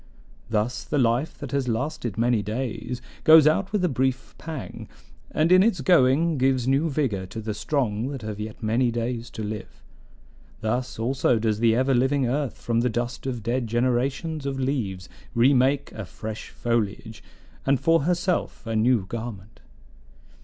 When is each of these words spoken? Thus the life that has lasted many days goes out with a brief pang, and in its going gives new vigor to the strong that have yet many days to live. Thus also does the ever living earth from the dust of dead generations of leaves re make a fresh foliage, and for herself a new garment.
Thus 0.49 0.83
the 0.83 0.97
life 0.97 1.37
that 1.37 1.51
has 1.51 1.67
lasted 1.67 2.17
many 2.17 2.41
days 2.41 3.03
goes 3.23 3.45
out 3.45 3.71
with 3.71 3.85
a 3.85 3.87
brief 3.87 4.33
pang, 4.39 4.87
and 5.29 5.51
in 5.51 5.61
its 5.61 5.79
going 5.81 6.39
gives 6.39 6.67
new 6.67 6.89
vigor 6.89 7.27
to 7.27 7.39
the 7.39 7.53
strong 7.53 8.07
that 8.07 8.23
have 8.23 8.39
yet 8.39 8.63
many 8.63 8.89
days 8.89 9.29
to 9.29 9.43
live. 9.43 9.83
Thus 10.61 10.97
also 10.97 11.37
does 11.37 11.59
the 11.59 11.75
ever 11.75 11.93
living 11.93 12.25
earth 12.27 12.57
from 12.59 12.79
the 12.79 12.89
dust 12.89 13.27
of 13.27 13.43
dead 13.43 13.67
generations 13.67 14.47
of 14.47 14.59
leaves 14.59 15.07
re 15.35 15.53
make 15.53 15.91
a 15.91 16.05
fresh 16.05 16.49
foliage, 16.49 17.23
and 17.63 17.79
for 17.79 18.01
herself 18.01 18.65
a 18.65 18.75
new 18.75 19.05
garment. 19.05 19.59